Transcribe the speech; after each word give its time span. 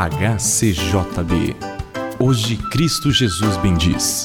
HCJB. 0.00 1.54
Hoje 2.18 2.56
Cristo 2.70 3.12
Jesus 3.12 3.58
bendiz. 3.58 4.24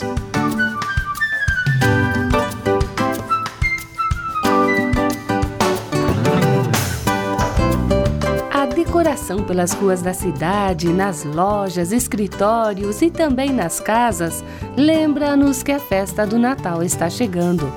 A 8.53 8.65
decoração 8.67 9.43
pelas 9.43 9.73
ruas 9.73 10.01
da 10.01 10.13
cidade, 10.13 10.87
nas 10.87 11.25
lojas, 11.25 11.91
escritórios 11.91 13.01
e 13.01 13.11
também 13.11 13.51
nas 13.51 13.81
casas 13.81 14.45
lembra-nos 14.77 15.61
que 15.61 15.73
a 15.73 15.79
festa 15.79 16.25
do 16.25 16.39
Natal 16.39 16.83
está 16.83 17.09
chegando. 17.09 17.69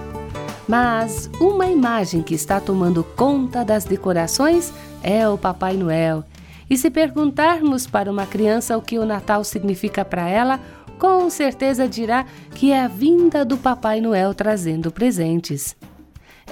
Mas 0.68 1.28
uma 1.40 1.66
imagem 1.66 2.22
que 2.22 2.36
está 2.36 2.60
tomando 2.60 3.02
conta 3.02 3.64
das 3.64 3.84
decorações 3.84 4.72
é 5.02 5.28
o 5.28 5.36
Papai 5.36 5.76
Noel. 5.76 6.24
E 6.70 6.76
se 6.76 6.90
perguntarmos 6.90 7.86
para 7.86 8.10
uma 8.10 8.26
criança 8.26 8.76
o 8.76 8.82
que 8.82 8.98
o 8.98 9.04
Natal 9.04 9.42
significa 9.42 10.04
para 10.04 10.28
ela, 10.28 10.60
com 10.98 11.30
certeza 11.30 11.88
dirá 11.88 12.26
que 12.54 12.72
é 12.72 12.80
a 12.80 12.88
vinda 12.88 13.44
do 13.44 13.56
Papai 13.56 14.00
Noel 14.00 14.34
trazendo 14.34 14.90
presentes. 14.90 15.76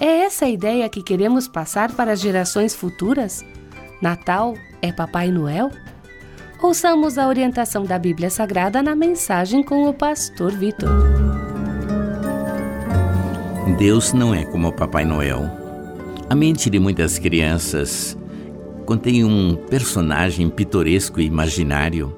É 0.00 0.22
essa 0.22 0.44
a 0.44 0.48
ideia 0.48 0.88
que 0.88 1.02
queremos 1.02 1.48
passar 1.48 1.92
para 1.92 2.12
as 2.12 2.20
gerações 2.20 2.74
futuras? 2.74 3.44
Natal 4.00 4.54
é 4.80 4.92
Papai 4.92 5.30
Noel? 5.30 5.70
Ouçamos 6.62 7.18
a 7.18 7.28
orientação 7.28 7.84
da 7.84 7.98
Bíblia 7.98 8.30
Sagrada 8.30 8.82
na 8.82 8.94
mensagem 8.94 9.62
com 9.62 9.88
o 9.88 9.94
pastor 9.94 10.52
Vitor. 10.52 10.88
Deus 13.78 14.14
não 14.14 14.34
é 14.34 14.44
como 14.44 14.68
o 14.68 14.72
Papai 14.72 15.04
Noel. 15.04 15.42
A 16.30 16.34
mente 16.34 16.70
de 16.70 16.78
muitas 16.78 17.18
crianças 17.18 18.16
contém 18.86 19.24
um 19.24 19.56
personagem 19.56 20.48
pitoresco 20.48 21.20
e 21.20 21.26
imaginário 21.26 22.16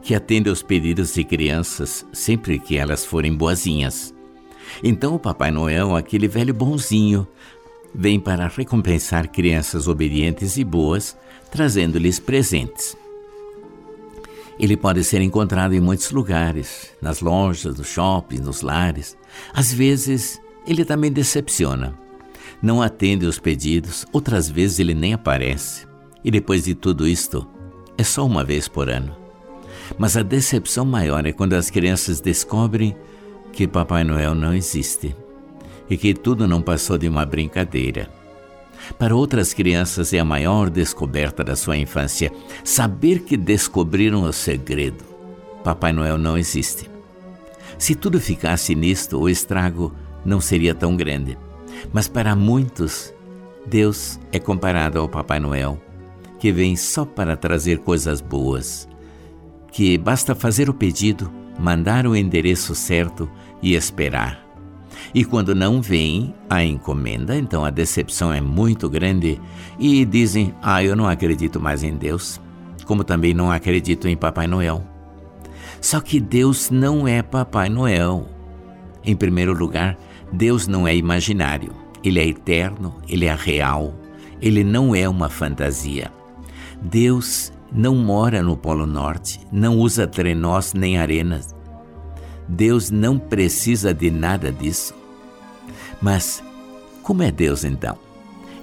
que 0.00 0.14
atende 0.14 0.48
aos 0.48 0.62
pedidos 0.62 1.12
de 1.12 1.24
crianças 1.24 2.06
sempre 2.12 2.60
que 2.60 2.76
elas 2.76 3.04
forem 3.04 3.34
boazinhas. 3.34 4.14
Então 4.82 5.16
o 5.16 5.18
Papai 5.18 5.50
Noel, 5.50 5.96
aquele 5.96 6.28
velho 6.28 6.54
bonzinho, 6.54 7.26
vem 7.92 8.20
para 8.20 8.46
recompensar 8.46 9.28
crianças 9.28 9.88
obedientes 9.88 10.56
e 10.56 10.62
boas, 10.62 11.16
trazendo-lhes 11.50 12.20
presentes. 12.20 12.96
Ele 14.58 14.76
pode 14.76 15.02
ser 15.02 15.20
encontrado 15.20 15.74
em 15.74 15.80
muitos 15.80 16.12
lugares, 16.12 16.92
nas 17.02 17.20
lojas, 17.20 17.76
nos 17.76 17.88
shoppings, 17.88 18.44
nos 18.44 18.62
lares. 18.62 19.16
Às 19.52 19.72
vezes, 19.72 20.40
ele 20.66 20.84
também 20.84 21.10
decepciona. 21.10 21.98
Não 22.62 22.80
atende 22.80 23.26
os 23.26 23.38
pedidos, 23.38 24.06
outras 24.12 24.48
vezes 24.48 24.78
ele 24.78 24.94
nem 24.94 25.12
aparece. 25.12 25.85
E 26.26 26.30
depois 26.32 26.64
de 26.64 26.74
tudo 26.74 27.06
isto, 27.06 27.46
é 27.96 28.02
só 28.02 28.26
uma 28.26 28.42
vez 28.42 28.66
por 28.66 28.90
ano. 28.90 29.14
Mas 29.96 30.16
a 30.16 30.24
decepção 30.24 30.84
maior 30.84 31.24
é 31.24 31.30
quando 31.30 31.52
as 31.52 31.70
crianças 31.70 32.20
descobrem 32.20 32.96
que 33.52 33.68
Papai 33.68 34.02
Noel 34.02 34.34
não 34.34 34.52
existe 34.52 35.14
e 35.88 35.96
que 35.96 36.12
tudo 36.12 36.48
não 36.48 36.60
passou 36.60 36.98
de 36.98 37.06
uma 37.08 37.24
brincadeira. 37.24 38.10
Para 38.98 39.14
outras 39.14 39.54
crianças 39.54 40.12
é 40.12 40.18
a 40.18 40.24
maior 40.24 40.68
descoberta 40.68 41.44
da 41.44 41.54
sua 41.54 41.76
infância 41.76 42.32
saber 42.64 43.20
que 43.20 43.36
descobriram 43.36 44.24
o 44.24 44.32
segredo. 44.32 45.04
Papai 45.62 45.92
Noel 45.92 46.18
não 46.18 46.36
existe. 46.36 46.90
Se 47.78 47.94
tudo 47.94 48.20
ficasse 48.20 48.74
nisto, 48.74 49.16
o 49.16 49.28
estrago 49.28 49.94
não 50.24 50.40
seria 50.40 50.74
tão 50.74 50.96
grande. 50.96 51.38
Mas 51.92 52.08
para 52.08 52.34
muitos, 52.34 53.14
Deus 53.64 54.18
é 54.32 54.40
comparado 54.40 54.98
ao 54.98 55.08
Papai 55.08 55.38
Noel 55.38 55.85
que 56.38 56.52
vem 56.52 56.76
só 56.76 57.04
para 57.04 57.36
trazer 57.36 57.78
coisas 57.78 58.20
boas, 58.20 58.88
que 59.72 59.96
basta 59.98 60.34
fazer 60.34 60.68
o 60.68 60.74
pedido, 60.74 61.30
mandar 61.58 62.06
o 62.06 62.16
endereço 62.16 62.74
certo 62.74 63.28
e 63.62 63.74
esperar. 63.74 64.46
E 65.14 65.24
quando 65.24 65.54
não 65.54 65.80
vem 65.80 66.34
a 66.48 66.64
encomenda, 66.64 67.36
então 67.36 67.64
a 67.64 67.70
decepção 67.70 68.32
é 68.32 68.40
muito 68.40 68.88
grande 68.88 69.40
e 69.78 70.04
dizem: 70.04 70.54
Ah, 70.62 70.82
eu 70.82 70.96
não 70.96 71.08
acredito 71.08 71.60
mais 71.60 71.82
em 71.82 71.96
Deus, 71.96 72.40
como 72.84 73.04
também 73.04 73.32
não 73.32 73.50
acredito 73.50 74.08
em 74.08 74.16
Papai 74.16 74.46
Noel. 74.46 74.84
Só 75.80 76.00
que 76.00 76.20
Deus 76.20 76.70
não 76.70 77.06
é 77.06 77.22
Papai 77.22 77.68
Noel. 77.68 78.26
Em 79.04 79.14
primeiro 79.14 79.52
lugar, 79.52 79.96
Deus 80.32 80.66
não 80.66 80.86
é 80.86 80.96
imaginário, 80.96 81.72
ele 82.02 82.18
é 82.18 82.26
eterno, 82.26 82.96
ele 83.08 83.26
é 83.26 83.34
real, 83.34 83.94
ele 84.40 84.64
não 84.64 84.94
é 84.94 85.08
uma 85.08 85.28
fantasia. 85.28 86.10
Deus 86.80 87.52
não 87.72 87.94
mora 87.94 88.42
no 88.42 88.56
Polo 88.56 88.86
Norte, 88.86 89.40
não 89.50 89.78
usa 89.78 90.06
trenós 90.06 90.72
nem 90.72 90.98
arenas. 90.98 91.54
Deus 92.48 92.90
não 92.90 93.18
precisa 93.18 93.92
de 93.92 94.10
nada 94.10 94.52
disso. 94.52 94.94
Mas 96.00 96.42
como 97.02 97.22
é 97.22 97.30
Deus 97.30 97.64
então? 97.64 97.98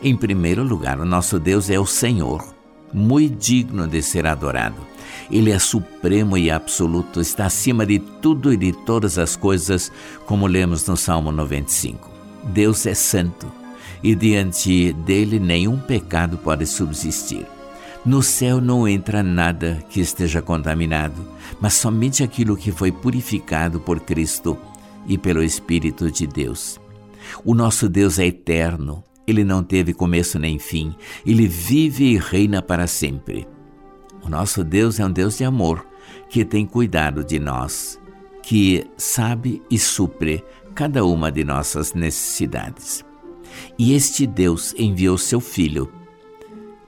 Em 0.01 0.15
primeiro 0.15 0.63
lugar, 0.63 0.99
o 0.99 1.05
nosso 1.05 1.39
Deus 1.39 1.69
é 1.69 1.79
o 1.79 1.85
Senhor, 1.85 2.43
muito 2.93 3.37
digno 3.37 3.87
de 3.87 4.01
ser 4.01 4.27
adorado. 4.27 4.75
Ele 5.31 5.51
é 5.51 5.59
supremo 5.59 6.37
e 6.37 6.51
absoluto, 6.51 7.21
está 7.21 7.45
acima 7.45 7.85
de 7.85 7.99
tudo 7.99 8.51
e 8.51 8.57
de 8.57 8.73
todas 8.73 9.17
as 9.17 9.35
coisas, 9.35 9.91
como 10.25 10.47
lemos 10.47 10.85
no 10.87 10.97
Salmo 10.97 11.31
95. 11.31 12.09
Deus 12.43 12.85
é 12.85 12.93
santo 12.93 13.49
e 14.03 14.13
diante 14.13 14.91
dele 14.91 15.39
nenhum 15.39 15.79
pecado 15.79 16.37
pode 16.37 16.65
subsistir. 16.65 17.45
No 18.05 18.21
céu 18.21 18.59
não 18.59 18.85
entra 18.85 19.23
nada 19.23 19.81
que 19.89 20.01
esteja 20.01 20.41
contaminado, 20.41 21.25
mas 21.61 21.75
somente 21.75 22.21
aquilo 22.21 22.57
que 22.57 22.69
foi 22.69 22.91
purificado 22.91 23.79
por 23.79 24.01
Cristo 24.01 24.57
e 25.07 25.17
pelo 25.17 25.41
Espírito 25.41 26.11
de 26.11 26.27
Deus. 26.27 26.77
O 27.45 27.55
nosso 27.55 27.87
Deus 27.87 28.19
é 28.19 28.25
eterno, 28.25 29.01
ele 29.25 29.45
não 29.45 29.63
teve 29.63 29.93
começo 29.93 30.37
nem 30.37 30.59
fim, 30.59 30.93
ele 31.25 31.47
vive 31.47 32.03
e 32.11 32.17
reina 32.17 32.61
para 32.61 32.87
sempre. 32.87 33.47
O 34.21 34.27
nosso 34.27 34.65
Deus 34.65 34.99
é 34.99 35.05
um 35.05 35.11
Deus 35.11 35.37
de 35.37 35.45
amor, 35.45 35.85
que 36.29 36.43
tem 36.43 36.65
cuidado 36.65 37.23
de 37.23 37.39
nós, 37.39 37.97
que 38.41 38.85
sabe 38.97 39.61
e 39.71 39.79
supre 39.79 40.43
cada 40.75 41.05
uma 41.05 41.31
de 41.31 41.45
nossas 41.45 41.93
necessidades. 41.93 43.05
E 43.79 43.93
este 43.93 44.27
Deus 44.27 44.75
enviou 44.77 45.17
seu 45.17 45.39
Filho 45.39 45.89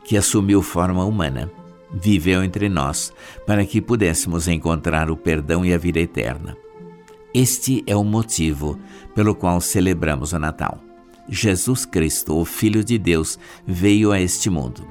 que 0.05 0.15
assumiu 0.15 0.61
forma 0.61 1.03
humana, 1.03 1.51
viveu 1.91 2.43
entre 2.43 2.69
nós 2.69 3.11
para 3.45 3.65
que 3.65 3.81
pudéssemos 3.81 4.47
encontrar 4.47 5.09
o 5.09 5.17
perdão 5.17 5.65
e 5.65 5.73
a 5.73 5.77
vida 5.77 5.99
eterna. 5.99 6.55
Este 7.33 7.83
é 7.87 7.95
o 7.95 8.03
motivo 8.03 8.79
pelo 9.15 9.35
qual 9.35 9.59
celebramos 9.59 10.31
o 10.31 10.39
Natal. 10.39 10.79
Jesus 11.27 11.85
Cristo, 11.85 12.37
o 12.37 12.45
Filho 12.45 12.83
de 12.83 12.99
Deus, 12.99 13.39
veio 13.65 14.11
a 14.11 14.21
este 14.21 14.49
mundo. 14.49 14.87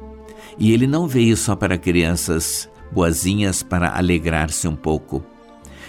E 0.58 0.72
ele 0.72 0.86
não 0.86 1.06
veio 1.06 1.36
só 1.36 1.54
para 1.54 1.78
crianças 1.78 2.68
boazinhas 2.92 3.62
para 3.62 3.96
alegrar-se 3.96 4.66
um 4.66 4.76
pouco, 4.76 5.24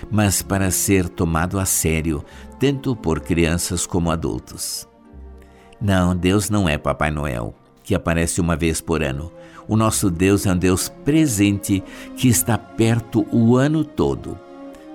mas 0.09 0.41
para 0.43 0.69
ser 0.69 1.09
tomado 1.09 1.59
a 1.59 1.65
sério, 1.65 2.23
tanto 2.59 2.95
por 2.95 3.19
crianças 3.19 3.87
como 3.87 4.11
adultos. 4.11 4.87
Não, 5.81 6.15
Deus 6.15 6.49
não 6.49 6.69
é 6.69 6.77
Papai 6.77 7.09
Noel 7.11 7.53
que 7.85 7.95
aparece 7.95 8.41
uma 8.41 8.55
vez 8.55 8.81
por 8.81 9.03
ano. 9.03 9.31
O 9.67 9.77
nosso 9.77 10.09
Deus 10.09 10.45
é 10.45 10.51
um 10.51 10.57
Deus 10.57 10.89
presente 10.89 11.83
que 12.17 12.27
está 12.27 12.57
perto 12.57 13.25
o 13.31 13.55
ano 13.55 13.83
todo. 13.83 14.37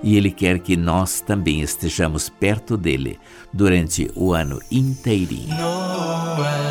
E 0.03 0.17
Ele 0.17 0.31
quer 0.31 0.59
que 0.59 0.77
nós 0.77 1.21
também 1.21 1.61
estejamos 1.61 2.29
perto 2.29 2.77
dele 2.77 3.19
durante 3.53 4.11
o 4.15 4.33
ano 4.33 4.61
inteirinho. 4.71 5.55
O 5.55 6.70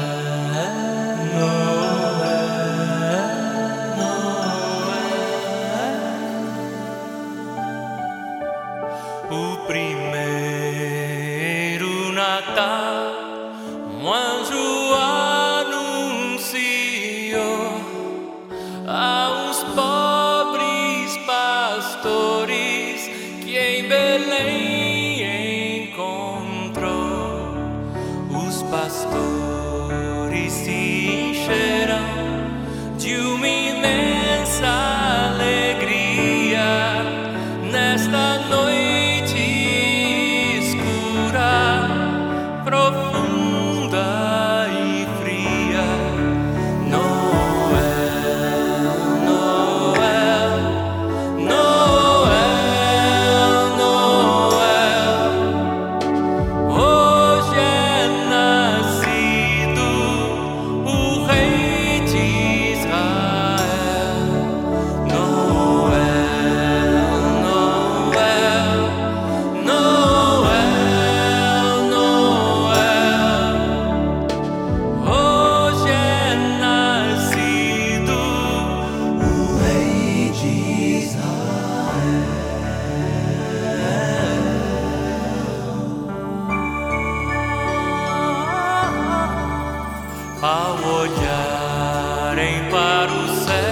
para 92.89 93.13
o 93.13 93.27
céu. 93.27 93.68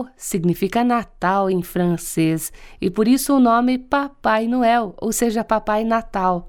Noël 0.00 0.12
significa 0.16 0.84
Natal 0.84 1.50
em 1.50 1.62
francês 1.62 2.52
e 2.80 2.90
por 2.90 3.06
isso 3.06 3.34
o 3.34 3.40
nome 3.40 3.78
Papai 3.78 4.46
Noel, 4.46 4.94
ou 5.00 5.12
seja, 5.12 5.44
Papai 5.44 5.84
Natal. 5.84 6.48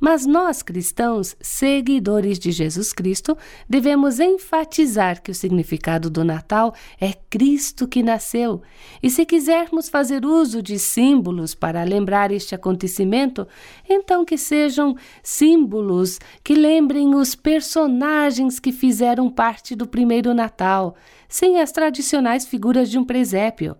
Mas 0.00 0.24
nós 0.24 0.62
cristãos, 0.62 1.36
seguidores 1.40 2.38
de 2.38 2.52
Jesus 2.52 2.92
Cristo, 2.92 3.36
devemos 3.68 4.20
enfatizar 4.20 5.20
que 5.20 5.30
o 5.30 5.34
significado 5.34 6.08
do 6.08 6.24
Natal 6.24 6.72
é 7.00 7.12
Cristo 7.28 7.88
que 7.88 8.02
nasceu. 8.02 8.62
E 9.02 9.10
se 9.10 9.26
quisermos 9.26 9.88
fazer 9.88 10.24
uso 10.24 10.62
de 10.62 10.78
símbolos 10.78 11.54
para 11.54 11.82
lembrar 11.82 12.30
este 12.30 12.54
acontecimento, 12.54 13.46
então 13.88 14.24
que 14.24 14.38
sejam 14.38 14.94
símbolos 15.22 16.20
que 16.44 16.54
lembrem 16.54 17.14
os 17.16 17.34
personagens 17.34 18.60
que 18.60 18.70
fizeram 18.70 19.28
parte 19.28 19.74
do 19.74 19.86
primeiro 19.86 20.32
Natal, 20.32 20.94
sem 21.28 21.60
as 21.60 21.72
tradicionais 21.72 22.46
figuras 22.46 22.88
de 22.88 22.98
um 22.98 23.04
presépio 23.04 23.76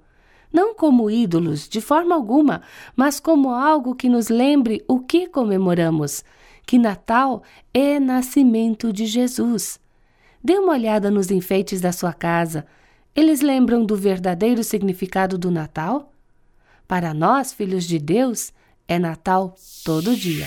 não 0.53 0.75
como 0.75 1.11
ídolos, 1.11 1.69
de 1.69 1.81
forma 1.81 2.15
alguma, 2.15 2.63
mas 2.97 3.21
como 3.21 3.51
algo 3.51 3.95
que 3.95 4.09
nos 4.09 4.29
lembre 4.29 4.85
o 4.89 5.01
que 5.01 5.27
comemoramos, 5.27 6.25
que 6.67 6.79
Natal 6.79 7.43
é 7.73 7.99
nascimento 7.99 8.93
de 8.93 9.07
Jesus. 9.07 9.81
Dê 10.43 10.59
uma 10.59 10.73
olhada 10.73 11.11
nos 11.11 11.31
enfeites 11.31 11.81
da 11.81 11.93
sua 11.93 12.13
casa. 12.13 12.67
Eles 13.15 13.41
lembram 13.41 13.85
do 13.85 13.97
verdadeiro 13.97 14.63
significado 14.63 15.37
do 15.37 15.51
Natal? 15.51 16.13
Para 16.87 17.13
nós, 17.13 17.53
filhos 17.53 17.85
de 17.85 17.99
Deus, 17.99 18.53
é 18.87 18.99
Natal 18.99 19.55
todo 19.85 20.17
dia. 20.17 20.47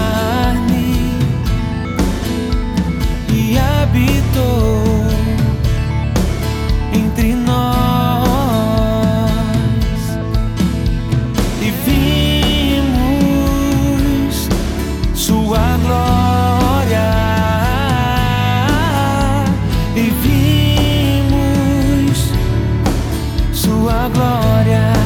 glória. 24.09 25.00